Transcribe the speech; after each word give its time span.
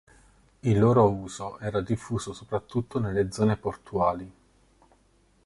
Il 0.61 0.79
loro 0.79 1.11
uso 1.11 1.59
era 1.59 1.79
diffuso 1.79 2.33
soprattutto 2.33 2.97
nelle 2.97 3.31
zone 3.31 3.55
portuali. 3.55 4.33